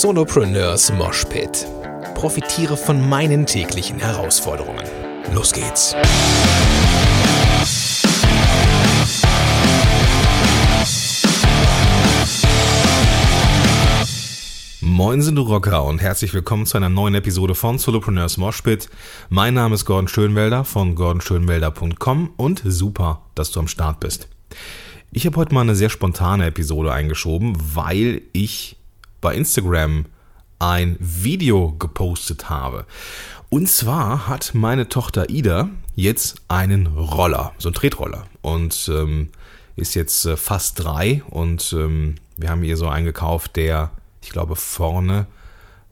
[0.00, 1.66] Solopreneurs Moshpit.
[2.14, 4.82] Profitiere von meinen täglichen Herausforderungen.
[5.34, 5.94] Los geht's.
[14.80, 18.88] Moin du Rocker und herzlich willkommen zu einer neuen Episode von Solopreneurs Moshpit.
[19.28, 24.28] Mein Name ist Gordon Schönwelder von gordonschönwelder.com und super, dass du am Start bist.
[25.10, 28.78] Ich habe heute mal eine sehr spontane Episode eingeschoben, weil ich
[29.22, 30.04] bei Instagram
[30.58, 32.84] ein Video gepostet habe.
[33.48, 38.26] Und zwar hat meine Tochter Ida jetzt einen Roller, so einen Tretroller.
[38.42, 39.30] Und ähm,
[39.76, 43.90] ist jetzt äh, fast drei und ähm, wir haben ihr so einen gekauft, der,
[44.22, 45.26] ich glaube, vorne,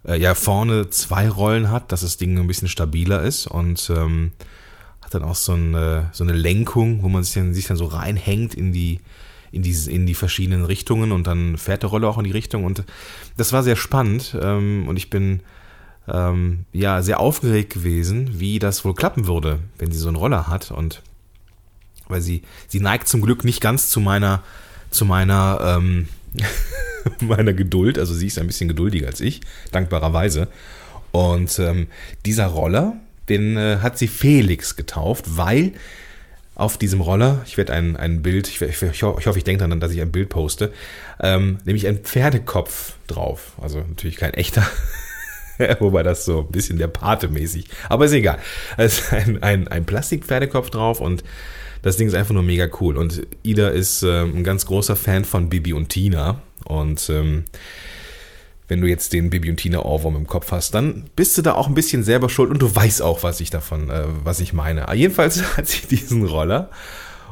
[0.04, 4.32] äh, ja, vorne zwei Rollen hat, dass das Ding ein bisschen stabiler ist und ähm,
[5.00, 7.86] hat dann auch so eine, so eine Lenkung, wo man sich dann, sich dann so
[7.86, 9.00] reinhängt in die,
[9.52, 12.64] in die, in die verschiedenen Richtungen und dann fährt der Roller auch in die Richtung.
[12.64, 12.84] Und
[13.36, 15.40] das war sehr spannend ähm, und ich bin
[16.08, 20.46] ähm, ja sehr aufgeregt gewesen, wie das wohl klappen würde, wenn sie so einen Roller
[20.46, 20.70] hat.
[20.70, 21.02] Und
[22.08, 24.42] weil sie, sie neigt zum Glück nicht ganz zu meiner,
[24.90, 26.08] zu meiner, ähm,
[27.20, 29.40] meiner Geduld, also sie ist ein bisschen geduldiger als ich,
[29.72, 30.48] dankbarerweise.
[31.12, 31.88] Und ähm,
[32.24, 32.96] dieser Roller,
[33.28, 35.72] den äh, hat sie Felix getauft, weil
[36.54, 39.80] auf diesem Roller, ich werde ein, ein Bild, ich, ich, ich hoffe, ich denke daran,
[39.80, 40.72] dass ich ein Bild poste,
[41.20, 43.52] ähm, nämlich ein Pferdekopf drauf.
[43.60, 44.66] Also natürlich kein echter,
[45.78, 48.38] wobei das so ein bisschen der Pate mäßig, aber ist egal.
[48.76, 51.24] Es ist ein, ein, ein Plastikpferdekopf drauf und
[51.82, 52.98] das Ding ist einfach nur mega cool.
[52.98, 57.44] Und Ida ist ähm, ein ganz großer Fan von Bibi und Tina und ähm,
[58.70, 61.54] wenn du jetzt den Bibi und Tina Ohrwurm im Kopf hast, dann bist du da
[61.54, 64.52] auch ein bisschen selber schuld und du weißt auch, was ich davon, äh, was ich
[64.52, 64.86] meine.
[64.94, 66.70] Jedenfalls hat sie diesen Roller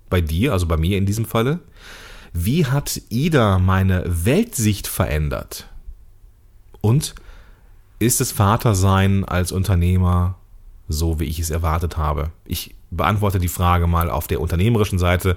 [0.08, 1.60] bei dir, also bei mir in diesem Falle?
[2.32, 5.68] Wie hat Ida meine Weltsicht verändert?
[6.80, 7.14] Und
[7.98, 10.36] ist das Vatersein als Unternehmer
[10.88, 12.30] so, wie ich es erwartet habe?
[12.44, 15.36] Ich beantworte die Frage mal auf der unternehmerischen Seite.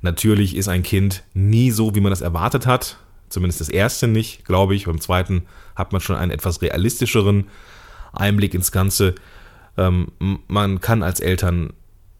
[0.00, 2.98] Natürlich ist ein Kind nie so, wie man das erwartet hat.
[3.28, 4.86] Zumindest das erste nicht, glaube ich.
[4.86, 5.42] Beim zweiten
[5.76, 7.46] hat man schon einen etwas realistischeren
[8.12, 9.14] Einblick ins Ganze.
[9.76, 10.08] Ähm,
[10.48, 11.72] man kann als Eltern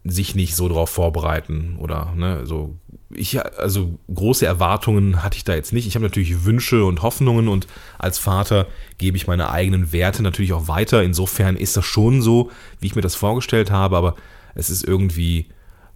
[0.03, 2.75] sich nicht so darauf vorbereiten oder ne, so
[3.11, 5.87] ich also große Erwartungen hatte ich da jetzt nicht.
[5.87, 7.67] Ich habe natürlich Wünsche und Hoffnungen und
[7.97, 8.67] als Vater
[8.97, 11.03] gebe ich meine eigenen Werte natürlich auch weiter.
[11.03, 14.15] Insofern ist das schon so, wie ich mir das vorgestellt habe, aber
[14.53, 15.47] es ist irgendwie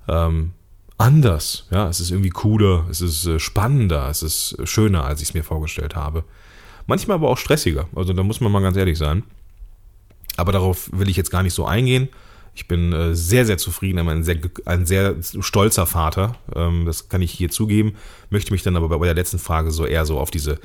[0.07, 0.53] ähm,
[0.97, 1.67] anders.
[1.69, 5.33] Ja, es ist irgendwie cooler, es ist äh, spannender, es ist schöner, als ich es
[5.33, 6.23] mir vorgestellt habe.
[6.87, 7.87] Manchmal aber auch stressiger.
[7.95, 9.23] Also da muss man mal ganz ehrlich sein.
[10.35, 12.09] Aber darauf will ich jetzt gar nicht so eingehen.
[12.55, 16.35] Ich bin äh, sehr, sehr zufrieden, ein sehr, ein sehr stolzer Vater.
[16.55, 17.95] Ähm, das kann ich hier zugeben.
[18.29, 20.59] Möchte mich dann aber bei der letzten Frage so eher so auf diese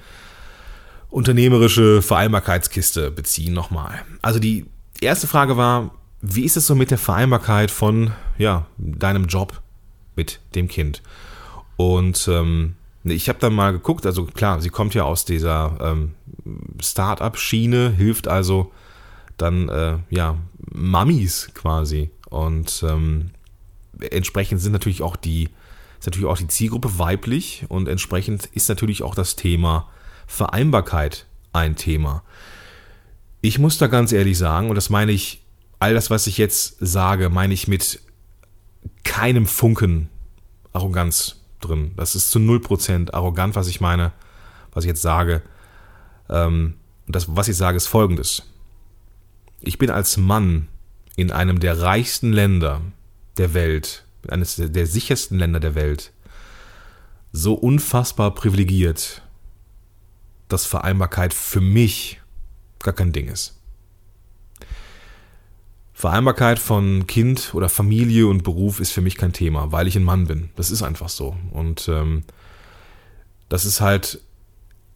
[1.11, 4.03] unternehmerische Vereinbarkeitskiste beziehen nochmal.
[4.21, 4.67] Also die
[5.01, 5.91] erste Frage war,
[6.21, 9.63] wie ist es so mit der Vereinbarkeit von ja, deinem Job
[10.17, 11.03] mit dem Kind?
[11.77, 12.75] Und ähm,
[13.05, 16.15] ich habe dann mal geguckt, also klar, sie kommt ja aus dieser ähm,
[16.83, 18.73] Start-up-Schiene, hilft also
[19.39, 20.37] dann äh, ja
[20.73, 22.11] Mummies quasi.
[22.29, 23.31] Und ähm,
[24.11, 25.49] entsprechend sind natürlich auch die,
[25.99, 29.89] ist natürlich auch die Zielgruppe weiblich und entsprechend ist natürlich auch das Thema
[30.27, 32.23] Vereinbarkeit ein Thema.
[33.41, 35.43] Ich muss da ganz ehrlich sagen, und das meine ich,
[35.79, 38.01] all das, was ich jetzt sage, meine ich mit
[39.05, 40.09] keinem Funken
[40.73, 41.93] Arroganz drin.
[41.97, 44.13] Das ist zu 0% arrogant, was ich meine,
[44.73, 45.43] was ich jetzt sage.
[46.29, 46.75] Ähm,
[47.07, 48.43] das, was ich sage, ist folgendes.
[49.61, 50.69] Ich bin als Mann
[51.17, 52.81] in einem der reichsten Länder
[53.39, 56.13] der Welt, eines der, sichersten Länder der Welt,
[57.33, 59.23] so unfassbar privilegiert,
[60.49, 62.21] dass Vereinbarkeit für mich
[62.79, 63.59] gar kein Ding ist.
[65.93, 70.05] Vereinbarkeit von Kind oder Familie und Beruf ist für mich kein Thema, weil ich ein
[70.05, 70.51] Mann bin.
[70.55, 71.37] Das ist einfach so.
[71.51, 72.23] Und ähm,
[73.49, 74.21] das ist halt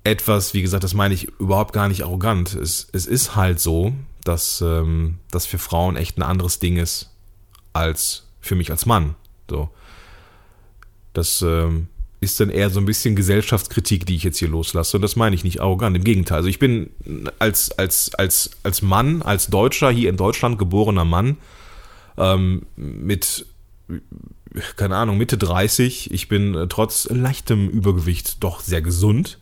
[0.05, 2.55] etwas, wie gesagt, das meine ich überhaupt gar nicht arrogant.
[2.55, 3.93] Es, es ist halt so,
[4.25, 7.11] dass ähm, das für Frauen echt ein anderes Ding ist
[7.73, 9.15] als für mich als Mann.
[9.49, 9.71] So.
[11.13, 11.89] Das ähm,
[12.21, 14.97] ist dann eher so ein bisschen Gesellschaftskritik, die ich jetzt hier loslasse.
[14.97, 15.97] Und das meine ich nicht arrogant.
[15.97, 16.39] Im Gegenteil.
[16.39, 16.91] Also ich bin
[17.39, 21.37] als, als, als, als Mann, als Deutscher, hier in Deutschland geborener Mann,
[22.17, 23.47] ähm, mit,
[24.77, 26.13] keine Ahnung, Mitte 30.
[26.13, 29.39] Ich bin trotz leichtem Übergewicht doch sehr gesund.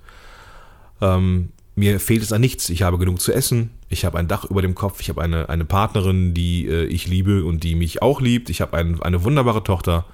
[1.03, 1.51] Ähm,
[1.81, 2.69] mir fehlt es an nichts.
[2.69, 3.71] Ich habe genug zu essen.
[3.89, 5.01] Ich habe ein Dach über dem Kopf.
[5.01, 8.51] Ich habe eine, eine Partnerin, die äh, ich liebe und die mich auch liebt.
[8.51, 10.05] Ich habe ein, eine wunderbare Tochter.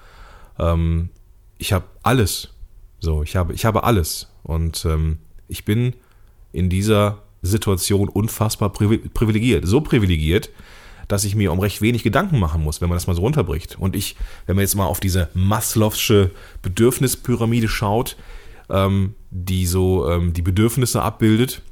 [0.58, 1.10] Ähm,
[1.58, 2.50] ich habe alles.
[3.00, 4.28] So, ich habe, ich habe alles.
[4.44, 5.18] Und ähm,
[5.48, 5.94] ich bin
[6.52, 9.66] in dieser Situation unfassbar privilegiert.
[9.66, 10.50] So privilegiert,
[11.08, 13.76] dass ich mir um recht wenig Gedanken machen muss, wenn man das mal so runterbricht.
[13.78, 14.16] Und ich,
[14.46, 16.30] wenn man jetzt mal auf diese Maslow'sche
[16.62, 18.16] Bedürfnispyramide schaut,
[18.70, 21.62] ähm, die so ähm, die Bedürfnisse abbildet,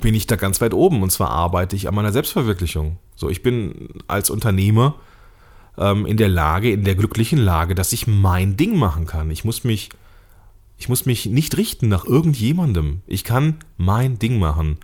[0.00, 1.02] bin ich da ganz weit oben.
[1.02, 2.98] Und zwar arbeite ich an meiner Selbstverwirklichung.
[3.16, 4.96] So, ich bin als Unternehmer
[5.78, 9.30] ähm, in der Lage, in der glücklichen Lage, dass ich mein Ding machen kann.
[9.30, 9.90] Ich muss mich
[10.82, 13.02] ich muss mich nicht richten nach irgendjemandem.
[13.06, 14.78] Ich kann mein Ding machen.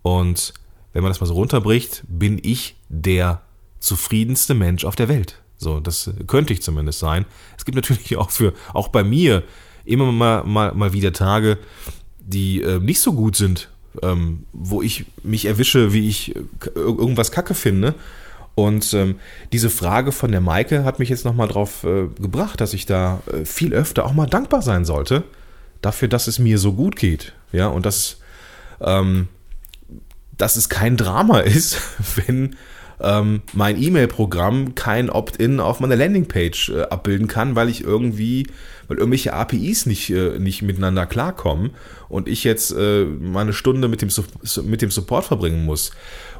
[0.00, 0.54] Und
[0.94, 3.42] wenn man das mal so runterbricht, bin ich der
[3.78, 5.42] zufriedenste Mensch auf der Welt.
[5.58, 7.26] So, das könnte ich zumindest sein.
[7.58, 9.42] Es gibt natürlich auch für, auch bei mir
[9.84, 11.58] immer mal, mal, mal wieder Tage,
[12.18, 13.68] die äh, nicht so gut sind,
[14.02, 16.42] ähm, wo ich mich erwische, wie ich äh,
[16.74, 17.94] irgendwas Kacke finde
[18.54, 19.16] und ähm,
[19.52, 23.20] diese Frage von der Maike hat mich jetzt nochmal drauf äh, gebracht, dass ich da
[23.32, 25.24] äh, viel öfter auch mal dankbar sein sollte
[25.80, 27.32] dafür, dass es mir so gut geht.
[27.52, 28.18] Ja, und dass,
[28.80, 29.28] ähm,
[30.36, 31.80] dass es kein Drama ist,
[32.14, 32.56] wenn
[33.00, 38.46] ähm, mein E-Mail-Programm kein Opt-in auf meiner Landingpage äh, abbilden kann, weil ich irgendwie,
[38.88, 41.70] weil irgendwelche APIs nicht, äh, nicht miteinander klarkommen
[42.08, 44.10] und ich jetzt äh, meine Stunde mit dem,
[44.64, 45.92] mit dem Support verbringen muss,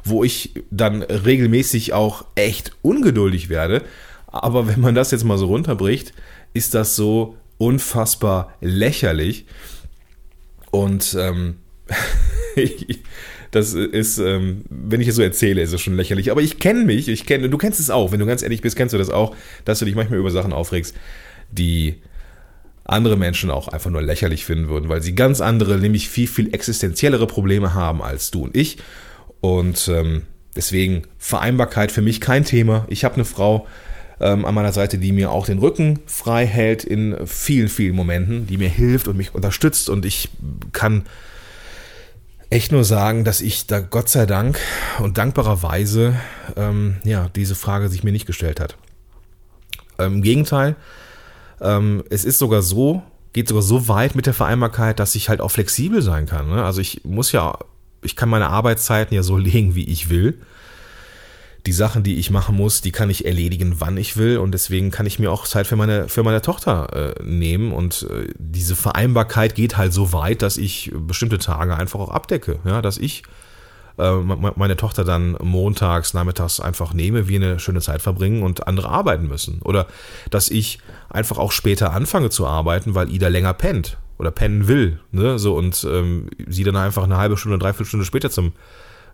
[0.03, 3.81] wo ich dann regelmäßig auch echt ungeduldig werde.
[4.27, 6.13] Aber wenn man das jetzt mal so runterbricht,
[6.53, 9.45] ist das so unfassbar lächerlich.
[10.71, 11.55] Und ähm,
[13.55, 16.29] Das ist, ähm, wenn ich es so erzähle, ist es schon lächerlich.
[16.29, 18.75] Aber ich kenne mich, ich kenne, du kennst es auch, wenn du ganz ehrlich bist,
[18.75, 19.33] kennst du das auch,
[19.63, 20.93] dass du dich manchmal über Sachen aufregst,
[21.51, 21.95] die
[22.85, 26.53] andere Menschen auch einfach nur lächerlich finden würden, weil sie ganz andere, nämlich viel, viel
[26.53, 28.77] existenziellere Probleme haben als du und ich.
[29.41, 30.23] Und ähm,
[30.55, 32.85] deswegen Vereinbarkeit für mich kein Thema.
[32.89, 33.67] Ich habe eine Frau
[34.19, 38.47] ähm, an meiner Seite, die mir auch den Rücken frei hält in vielen, vielen Momenten,
[38.47, 40.29] die mir hilft und mich unterstützt und ich
[40.71, 41.03] kann
[42.49, 44.59] echt nur sagen, dass ich da Gott sei Dank
[44.99, 46.15] und dankbarerweise
[46.55, 48.77] ähm, ja, diese Frage sich mir nicht gestellt hat.
[49.97, 50.75] Im Gegenteil,
[51.61, 55.41] ähm, es ist sogar so, geht sogar so weit mit der Vereinbarkeit, dass ich halt
[55.41, 56.49] auch flexibel sein kann.
[56.49, 56.63] Ne?
[56.63, 57.57] Also ich muss ja,
[58.01, 60.39] ich kann meine Arbeitszeiten ja so legen, wie ich will
[61.65, 64.37] die Sachen, die ich machen muss, die kann ich erledigen, wann ich will.
[64.37, 67.71] Und deswegen kann ich mir auch Zeit für meine, für meine Tochter äh, nehmen.
[67.71, 72.59] Und äh, diese Vereinbarkeit geht halt so weit, dass ich bestimmte Tage einfach auch abdecke.
[72.65, 73.23] Ja, dass ich
[73.97, 79.27] meine Tochter dann montags, nachmittags einfach nehme, wir eine schöne Zeit verbringen und andere arbeiten
[79.27, 79.61] müssen.
[79.63, 79.87] Oder
[80.29, 84.99] dass ich einfach auch später anfange zu arbeiten, weil Ida länger pennt oder pennen will.
[85.11, 85.39] Ne?
[85.39, 88.53] So, und ähm, sie dann einfach eine halbe Stunde, dreiviertel Stunde später zum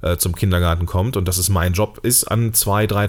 [0.02, 3.08] äh, zum Kindergarten kommt und dass es mein Job ist, an zwei, drei,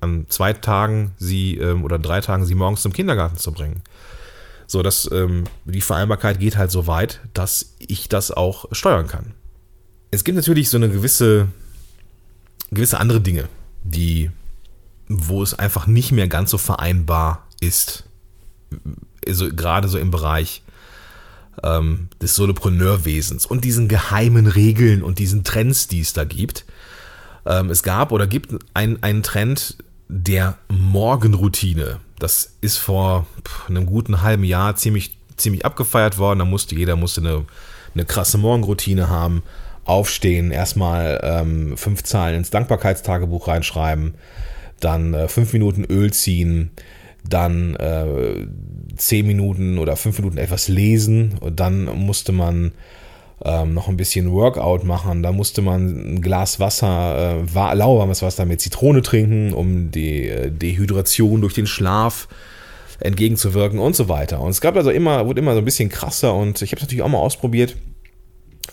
[0.00, 3.82] an zwei Tagen sie ähm, oder drei Tagen sie morgens zum Kindergarten zu bringen.
[4.66, 9.34] So, dass ähm, die Vereinbarkeit geht halt so weit, dass ich das auch steuern kann.
[10.12, 11.48] Es gibt natürlich so eine gewisse,
[12.70, 13.48] gewisse andere Dinge,
[13.82, 14.30] die,
[15.08, 18.04] wo es einfach nicht mehr ganz so vereinbar ist.
[19.26, 20.62] Also gerade so im Bereich
[21.62, 26.66] ähm, des Solopreneurwesens und diesen geheimen Regeln und diesen Trends, die es da gibt.
[27.46, 29.78] Ähm, es gab oder gibt ein, einen Trend
[30.08, 32.00] der Morgenroutine.
[32.18, 33.26] das ist vor
[33.66, 36.40] einem guten halben Jahr ziemlich, ziemlich abgefeiert worden.
[36.40, 37.46] Da musste jeder musste eine,
[37.94, 39.42] eine krasse Morgenroutine haben.
[39.84, 44.14] Aufstehen, erstmal ähm, fünf Zahlen ins Dankbarkeitstagebuch reinschreiben,
[44.80, 46.70] dann äh, fünf Minuten Öl ziehen,
[47.28, 48.46] dann äh,
[48.96, 52.72] zehn Minuten oder fünf Minuten etwas lesen und dann musste man
[53.44, 55.22] ähm, noch ein bisschen Workout machen.
[55.22, 60.50] Da musste man ein Glas Wasser, äh, lauwarmes Wasser mit Zitrone trinken, um die äh,
[60.50, 62.28] Dehydration durch den Schlaf
[63.00, 64.40] entgegenzuwirken und so weiter.
[64.40, 66.82] Und es gab also immer, wurde immer so ein bisschen krasser und ich habe es
[66.82, 67.76] natürlich auch mal ausprobiert.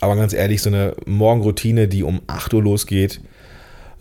[0.02, 3.22] Aber ganz ehrlich, so eine Morgenroutine, die um 8 Uhr losgeht,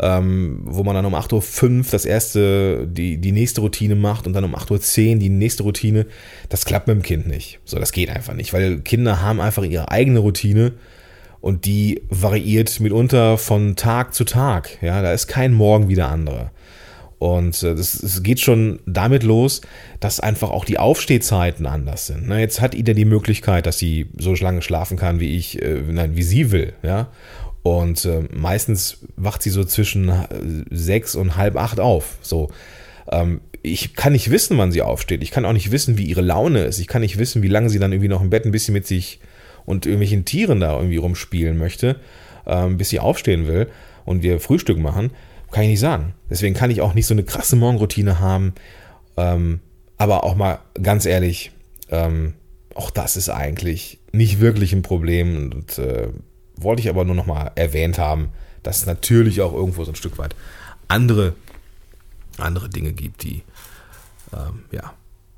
[0.01, 4.33] ähm, wo man dann um 8.05 Uhr das erste, die, die nächste Routine macht und
[4.33, 6.07] dann um 8.10 Uhr die nächste Routine,
[6.49, 7.59] das klappt mit dem Kind nicht.
[7.65, 10.75] So, das geht einfach nicht, weil Kinder haben einfach ihre eigene Routine
[11.41, 14.79] und die variiert mitunter von Tag zu Tag.
[14.83, 16.51] Ja, da ist kein Morgen wie der andere.
[17.19, 19.61] Und äh, das geht schon damit los,
[19.99, 22.29] dass einfach auch die Aufstehzeiten anders sind.
[22.29, 25.83] Na, jetzt hat Ida die Möglichkeit, dass sie so lange schlafen kann, wie ich, äh,
[25.89, 27.09] nein, wie sie will, ja.
[27.63, 30.27] Und äh, meistens wacht sie so zwischen äh,
[30.71, 32.19] sechs und halb acht auf.
[32.23, 32.51] So.
[33.11, 35.23] Ähm, ich kann nicht wissen, wann sie aufsteht.
[35.23, 36.79] Ich kann auch nicht wissen, wie ihre Laune ist.
[36.79, 38.87] Ich kann nicht wissen, wie lange sie dann irgendwie noch im Bett ein bisschen mit
[38.87, 39.19] sich
[39.67, 41.97] und irgendwelchen Tieren da irgendwie rumspielen möchte,
[42.47, 43.67] ähm, bis sie aufstehen will
[44.05, 45.11] und wir Frühstück machen.
[45.51, 46.15] Kann ich nicht sagen.
[46.29, 48.55] Deswegen kann ich auch nicht so eine krasse Morgenroutine haben.
[49.17, 49.61] Ähm,
[49.97, 51.53] aber auch mal ganz ehrlich,
[51.89, 52.35] ähm,
[52.75, 55.53] auch das ist eigentlich nicht wirklich ein Problem.
[55.53, 56.09] Und äh,
[56.57, 58.31] wollte ich aber nur noch mal erwähnt haben,
[58.63, 60.35] dass es natürlich auch irgendwo so ein Stück weit
[60.89, 61.35] andere,
[62.39, 63.43] andere Dinge gibt, die,
[64.33, 64.93] ähm, ja,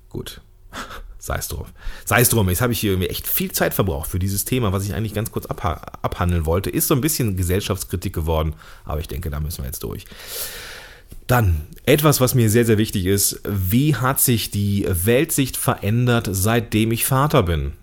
[0.08, 0.40] gut,
[1.20, 1.66] sei es drum.
[2.04, 4.84] Sei es drum, jetzt habe ich hier echt viel Zeit verbraucht für dieses Thema, was
[4.84, 6.70] ich eigentlich ganz kurz abha abhandeln wollte.
[6.70, 10.06] Ist so ein bisschen Gesellschaftskritik geworden, aber ich denke, da müssen wir jetzt durch.
[11.28, 13.40] Dann etwas, was mir sehr, sehr wichtig ist.
[13.44, 17.74] Wie hat sich die Weltsicht verändert, seitdem ich Vater bin?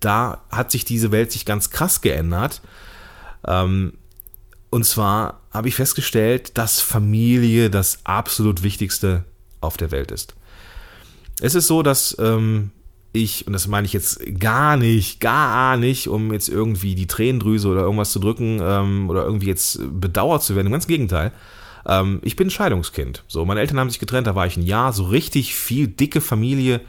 [0.00, 2.60] da hat sich diese Welt sich ganz krass geändert.
[3.46, 3.94] Ähm,
[4.70, 9.24] und zwar habe ich festgestellt, dass Familie das absolut Wichtigste
[9.60, 10.34] auf der Welt ist.
[11.42, 12.70] Es ist so, dass ähm,
[13.12, 17.66] ich, und das meine ich jetzt gar nicht, gar nicht, um jetzt irgendwie die Tränendrüse
[17.66, 20.68] oder irgendwas zu drücken ähm, oder irgendwie jetzt bedauert zu werden.
[20.68, 21.32] Im ganz Gegenteil.
[21.84, 23.24] Ähm, ich bin Scheidungskind.
[23.26, 24.92] So, meine Eltern haben sich getrennt, da war ich ein Jahr.
[24.92, 26.80] So richtig viel dicke Familie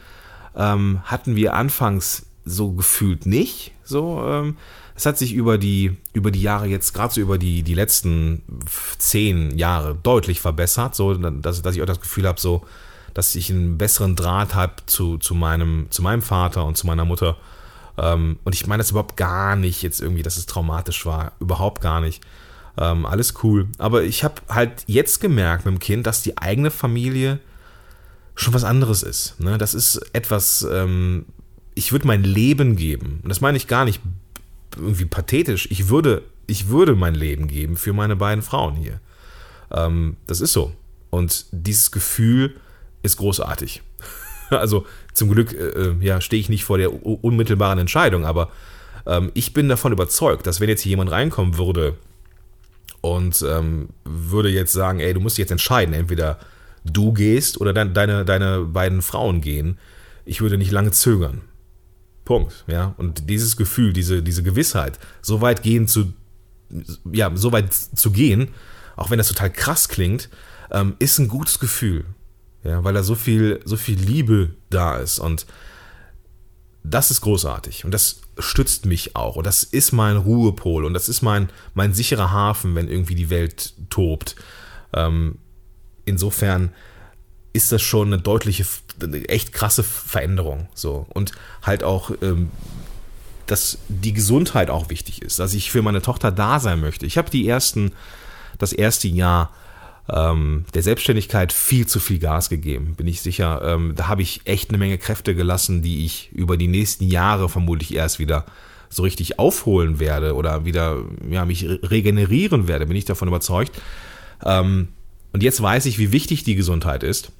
[0.56, 3.72] ähm, hatten wir anfangs so gefühlt nicht.
[3.84, 4.58] So, ähm,
[4.96, 8.44] es hat sich über die, über die Jahre jetzt, gerade so über die, die letzten
[9.00, 12.64] zehn Jahre deutlich verbessert, so dass, dass ich auch das Gefühl habe, so,
[13.13, 17.05] dass ich einen besseren Draht habe zu, zu, meinem, zu meinem Vater und zu meiner
[17.05, 17.38] Mutter.
[17.98, 21.34] Ähm, und ich meine das überhaupt gar nicht jetzt irgendwie, dass es traumatisch war.
[21.39, 22.24] Überhaupt gar nicht.
[22.77, 23.67] Ähm, alles cool.
[23.77, 27.39] Aber ich habe halt jetzt gemerkt mit dem Kind, dass die eigene Familie
[28.36, 29.39] schon was anderes ist.
[29.39, 29.58] Ne?
[29.58, 31.25] Das ist etwas, ähm,
[31.75, 33.20] ich würde mein Leben geben.
[33.22, 34.01] Und das meine ich gar nicht
[34.75, 35.67] irgendwie pathetisch.
[35.70, 39.00] Ich würde, ich würde mein Leben geben für meine beiden Frauen hier.
[39.72, 40.74] Ähm, das ist so.
[41.12, 42.55] Und dieses Gefühl
[43.04, 43.82] ist großartig.
[44.50, 48.52] Also zum Glück äh, äh, ja, stehe ich nicht vor der unmittelbaren Entscheidung, aber
[49.08, 51.96] ähm, ich bin davon überzeugt, dass wenn jetzt hier jemand reinkommen würde
[53.02, 56.38] und ähm, würde jetzt sagen, ey, du musst dich jetzt entscheiden, entweder
[56.86, 59.80] du gehst oder dein, deine, deine beiden Frauen gehen,
[60.26, 61.42] ich würde nicht lange zögern.
[62.26, 62.64] Punkt.
[62.68, 62.94] Ja.
[62.98, 66.14] Und dieses Gefühl, diese, diese Gewissheit, so weit gehen zu,
[67.12, 68.50] ja, so weit zu gehen,
[68.96, 70.30] auch wenn das total krass klingt,
[70.72, 72.06] ähm, ist ein gutes Gefühl.
[72.63, 75.20] Ja, weil da so viel, so viel Liebe da ist.
[75.20, 75.46] Und
[76.84, 77.86] das ist großartig.
[77.86, 79.36] Und das stützt mich auch.
[79.36, 80.86] Und das ist mein Ruhepol.
[80.86, 84.36] Und das ist mein, mein sicherer Hafen, wenn irgendwie die Welt tobt.
[84.93, 85.38] Ähm,
[86.05, 86.72] insofern
[87.51, 88.65] ist das schon eine deutliche,
[89.01, 90.67] eine echt krasse Veränderung.
[90.74, 91.05] So.
[91.10, 92.50] Und halt auch, ähm,
[93.46, 97.05] dass die Gesundheit auch wichtig ist, dass ich für meine Tochter da sein möchte.
[97.05, 97.91] Ich habe die ersten,
[98.58, 99.51] das erste Jahr
[100.10, 103.62] ähm, der Selbstständigkeit viel zu viel Gas gegeben, bin ich sicher.
[103.64, 107.50] Ähm, da habe ich echt eine Menge Kräfte gelassen, die ich über die nächsten Jahre
[107.50, 108.46] vermutlich erst wieder
[108.90, 110.98] so richtig aufholen werde oder wieder
[111.30, 113.82] ja, mich regenerieren werde, bin ich davon überzeugt.
[114.44, 114.90] Ähm,
[115.32, 117.32] und jetzt weiß ich, wie wichtig die Gesundheit ist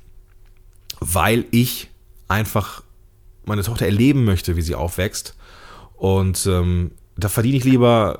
[1.03, 1.89] weil ich
[2.27, 2.84] einfach
[3.46, 5.36] meine Tochter erleben möchte, wie sie aufwächst.
[5.96, 8.20] Und ähm, da verdiene ich lieber,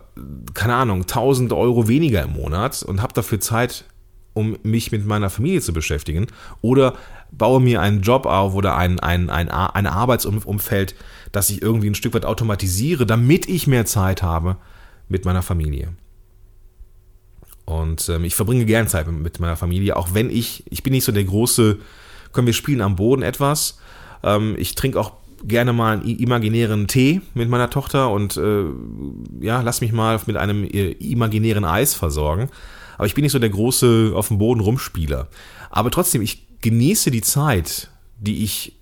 [0.54, 3.86] keine Ahnung, 1000 Euro weniger im Monat und habe dafür Zeit,
[4.34, 6.28] um mich mit meiner Familie zu beschäftigen.
[6.62, 6.96] Oder
[7.32, 10.96] baue mir einen Job auf oder ein, ein, ein, ein Arbeitsumfeld,
[11.32, 14.58] das ich irgendwie ein Stück weit automatisiere, damit ich mehr Zeit habe
[15.10, 15.90] mit meiner Familie.
[17.66, 21.06] Und ähm, ich verbringe gern Zeit mit meiner Familie, auch wenn ich, ich bin nicht
[21.06, 21.80] so der große
[22.34, 23.80] komm, wir spielen am Boden etwas.
[24.24, 25.14] Ähm, ich trinke auch
[25.46, 28.66] gerne mal einen imaginären Tee mit meiner Tochter und äh,
[29.40, 32.50] ja, lass mich mal mit einem äh, imaginären Eis versorgen.
[32.98, 35.28] Aber ich bin nicht so der große auf dem Boden rumspieler.
[35.70, 38.74] Aber trotzdem, ich genieße die Zeit, die ich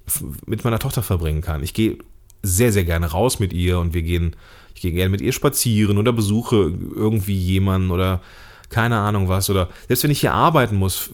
[0.46, 1.64] mit meiner Tochter verbringen kann.
[1.64, 1.98] Ich gehe
[2.44, 4.36] sehr, sehr gerne raus mit ihr und wir gehen,
[4.76, 8.22] ich gehe gerne mit ihr spazieren oder besuche irgendwie jemanden oder
[8.70, 9.50] keine Ahnung was.
[9.50, 11.12] Oder selbst wenn ich hier arbeiten muss,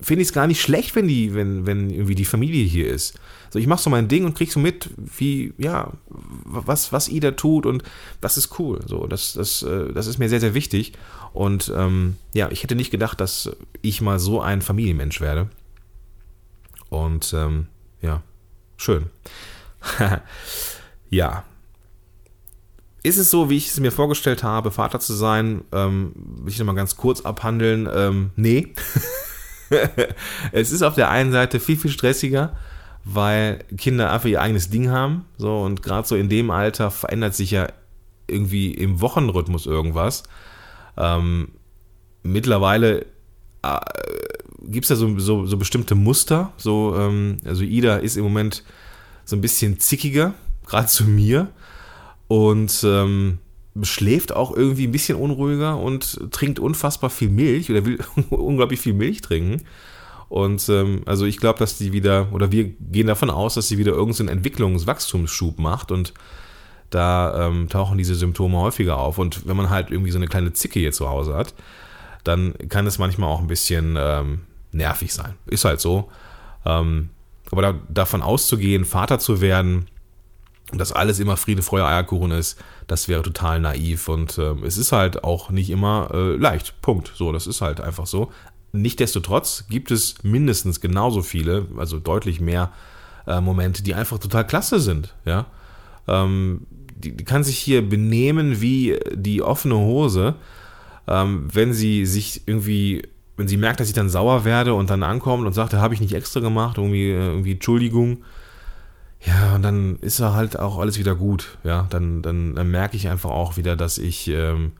[0.00, 3.18] finde ich es gar nicht schlecht, wenn die, wenn, wenn irgendwie die Familie hier ist.
[3.50, 7.32] So, ich mache so mein Ding und krieg so mit, wie, ja, was, was Ida
[7.32, 7.82] tut und
[8.20, 8.80] das ist cool.
[8.86, 10.92] So, das, das, äh, das ist mir sehr, sehr wichtig.
[11.32, 13.50] Und ähm, ja, ich hätte nicht gedacht, dass
[13.82, 15.48] ich mal so ein Familienmensch werde.
[16.88, 17.66] Und ähm,
[18.00, 18.22] ja,
[18.76, 19.06] schön.
[21.10, 21.44] ja.
[23.02, 25.62] Ist es so, wie ich es mir vorgestellt habe, Vater zu sein?
[25.72, 27.88] Ähm, will ich nochmal ganz kurz abhandeln?
[27.92, 28.74] Ähm, nee.
[30.52, 32.56] es ist auf der einen Seite viel, viel stressiger,
[33.04, 35.24] weil Kinder einfach ihr eigenes Ding haben.
[35.38, 37.68] So, und gerade so in dem Alter verändert sich ja
[38.26, 40.22] irgendwie im Wochenrhythmus irgendwas.
[40.96, 41.48] Ähm,
[42.22, 43.06] mittlerweile
[43.62, 43.78] äh,
[44.62, 46.52] gibt es da so, so, so, bestimmte Muster.
[46.56, 48.64] So, ähm, also Ida ist im Moment
[49.24, 50.34] so ein bisschen zickiger,
[50.66, 51.48] gerade zu mir.
[52.28, 53.38] Und ähm,
[53.82, 57.98] schläft auch irgendwie ein bisschen unruhiger und trinkt unfassbar viel Milch oder will
[58.30, 59.62] unglaublich viel Milch trinken.
[60.30, 63.78] Und ähm, also ich glaube, dass die wieder, oder wir gehen davon aus, dass sie
[63.78, 66.14] wieder irgendeinen Entwicklungswachstumsschub macht und
[66.88, 69.18] da ähm, tauchen diese Symptome häufiger auf.
[69.18, 71.52] Und wenn man halt irgendwie so eine kleine Zicke hier zu Hause hat,
[72.22, 75.34] dann kann es manchmal auch ein bisschen ähm, nervig sein.
[75.46, 76.08] Ist halt so.
[76.64, 77.10] Ähm,
[77.50, 79.86] aber da, davon auszugehen, Vater zu werden,
[80.72, 82.56] dass alles immer Friede, Freude, Eierkuchen ist,
[82.86, 86.80] das wäre total naiv und äh, es ist halt auch nicht immer äh, leicht.
[86.82, 87.10] Punkt.
[87.16, 88.30] So, das ist halt einfach so.
[88.72, 92.70] Nichtsdestotrotz gibt es mindestens genauso viele, also deutlich mehr
[93.26, 95.14] äh, Momente, die einfach total klasse sind.
[95.24, 95.46] Ja,
[96.06, 100.34] ähm, die, die, kann sich hier benehmen wie die offene Hose,
[101.08, 103.02] ähm, wenn sie sich irgendwie
[103.36, 106.00] wenn sie merkt, dass ich dann sauer werde und dann ankommt und sagt, habe ich
[106.02, 108.22] nicht extra gemacht, irgendwie, äh, irgendwie Entschuldigung,
[109.24, 111.58] ja, und dann ist er halt auch alles wieder gut.
[111.64, 114.72] Ja, dann, dann, dann merke ich einfach auch wieder, dass ich ähm,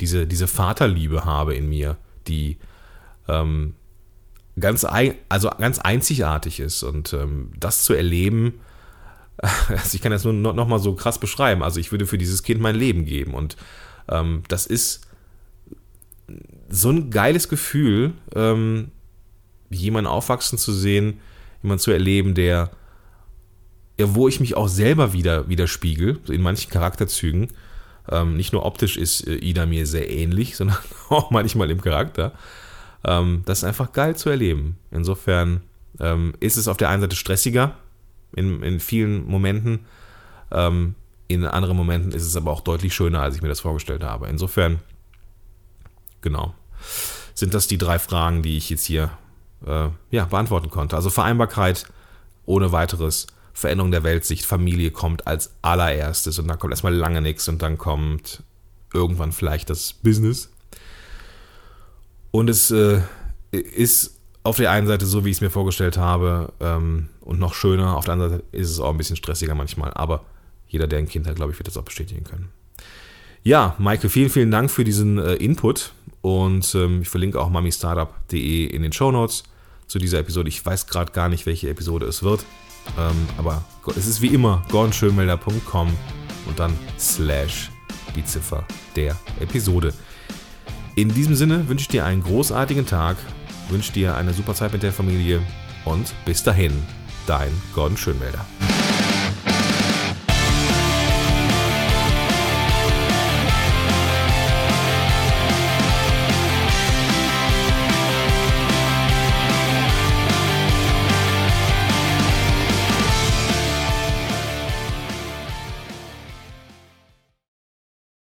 [0.00, 2.58] diese, diese Vaterliebe habe in mir, die
[3.28, 3.74] ähm,
[4.58, 6.82] ganz, ein, also ganz einzigartig ist.
[6.82, 8.54] Und ähm, das zu erleben,
[9.68, 11.62] also ich kann das nur noch, mal so krass beschreiben.
[11.62, 13.34] Also ich würde für dieses Kind mein Leben geben.
[13.34, 13.56] Und
[14.08, 15.02] ähm, das ist
[16.68, 18.90] so ein geiles Gefühl, ähm,
[19.70, 21.20] jemanden aufwachsen zu sehen,
[21.62, 22.70] jemanden zu erleben, der
[23.98, 27.48] ja, wo ich mich auch selber wieder widerspiegel, in manchen Charakterzügen.
[28.08, 32.32] Ähm, nicht nur optisch ist äh, Ida mir sehr ähnlich, sondern auch manchmal im Charakter.
[33.06, 34.76] Ähm, das ist einfach geil zu erleben.
[34.90, 35.62] Insofern
[36.00, 37.76] ähm, ist es auf der einen Seite stressiger
[38.34, 39.86] in, in vielen Momenten.
[40.50, 40.96] Ähm,
[41.28, 44.28] in anderen Momenten ist es aber auch deutlich schöner, als ich mir das vorgestellt habe.
[44.28, 44.80] Insofern,
[46.20, 46.54] genau,
[47.34, 49.10] sind das die drei Fragen, die ich jetzt hier
[49.66, 50.96] äh, ja, beantworten konnte.
[50.96, 51.86] Also Vereinbarkeit
[52.44, 57.48] ohne weiteres Veränderung der Weltsicht, Familie kommt als allererstes und dann kommt erstmal lange nichts
[57.48, 58.42] und dann kommt
[58.92, 60.50] irgendwann vielleicht das Business.
[62.36, 63.00] Und es äh,
[63.50, 67.54] ist auf der einen Seite so, wie ich es mir vorgestellt habe ähm, und noch
[67.54, 70.22] schöner, auf der anderen Seite ist es auch ein bisschen stressiger manchmal, aber
[70.68, 72.50] jeder, der ein Kind hat, glaube ich, wird das auch bestätigen können.
[73.42, 78.66] Ja, Maike, vielen, vielen Dank für diesen äh, Input und ähm, ich verlinke auch mamistartup.de
[78.66, 79.44] in den Show Notes
[79.86, 80.50] zu dieser Episode.
[80.50, 82.44] Ich weiß gerade gar nicht, welche Episode es wird.
[82.98, 83.64] Ähm, aber
[83.96, 85.88] es ist wie immer gordonschönmelder.com
[86.48, 87.70] und dann slash
[88.14, 89.94] die Ziffer der Episode.
[90.98, 93.18] In diesem Sinne wünsche ich dir einen großartigen Tag,
[93.68, 95.42] wünsche dir eine super Zeit mit der Familie
[95.84, 96.72] und bis dahin,
[97.26, 98.46] dein Gordon Schönmelder.